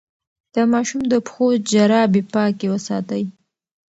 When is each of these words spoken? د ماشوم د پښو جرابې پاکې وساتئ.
د 0.53 0.55
ماشوم 0.71 1.01
د 1.11 1.13
پښو 1.25 1.47
جرابې 1.71 2.21
پاکې 2.33 2.67
وساتئ. 2.73 3.23